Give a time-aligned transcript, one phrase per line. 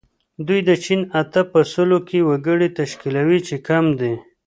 [0.47, 4.13] دوی د چین اته په سلو کې وګړي تشکیلوي چې کم دي.